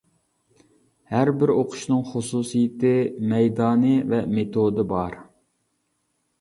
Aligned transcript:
ھەر 1.15 1.31
بىر 1.43 1.53
ئوقۇشنىڭ 1.55 2.01
خۇسۇسىيىتى، 2.13 2.95
مەيدانى 3.35 3.95
ۋە 4.15 4.25
مېتودى 4.35 4.91
بار. 4.97 5.23